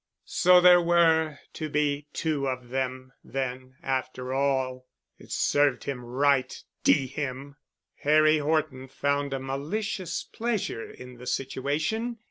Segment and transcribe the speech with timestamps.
[0.25, 4.87] So there were to be two of them then after all.
[5.19, 7.57] "It served him right—D—n him!"
[7.97, 12.17] Harry Horton found a malicious pleasure in the situation.